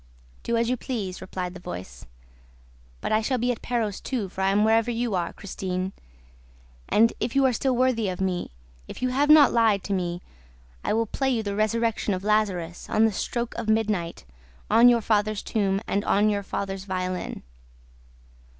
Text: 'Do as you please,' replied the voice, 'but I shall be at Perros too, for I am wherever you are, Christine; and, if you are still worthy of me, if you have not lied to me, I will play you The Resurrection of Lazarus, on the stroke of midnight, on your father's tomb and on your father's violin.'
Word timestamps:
'Do 0.41 0.57
as 0.57 0.67
you 0.67 0.75
please,' 0.75 1.21
replied 1.21 1.53
the 1.53 1.59
voice, 1.59 2.07
'but 3.01 3.11
I 3.11 3.21
shall 3.21 3.37
be 3.37 3.51
at 3.51 3.61
Perros 3.61 4.01
too, 4.01 4.29
for 4.29 4.41
I 4.41 4.49
am 4.49 4.63
wherever 4.63 4.89
you 4.89 5.13
are, 5.13 5.31
Christine; 5.31 5.93
and, 6.89 7.13
if 7.19 7.35
you 7.35 7.45
are 7.45 7.53
still 7.53 7.75
worthy 7.75 8.09
of 8.09 8.19
me, 8.19 8.49
if 8.87 9.03
you 9.03 9.09
have 9.09 9.29
not 9.29 9.53
lied 9.53 9.83
to 9.83 9.93
me, 9.93 10.23
I 10.83 10.91
will 10.91 11.05
play 11.05 11.29
you 11.29 11.43
The 11.43 11.53
Resurrection 11.55 12.15
of 12.15 12.23
Lazarus, 12.23 12.89
on 12.89 13.05
the 13.05 13.11
stroke 13.11 13.53
of 13.59 13.69
midnight, 13.69 14.25
on 14.71 14.89
your 14.89 15.01
father's 15.01 15.43
tomb 15.43 15.79
and 15.85 16.03
on 16.05 16.31
your 16.31 16.41
father's 16.41 16.85
violin.' 16.85 17.43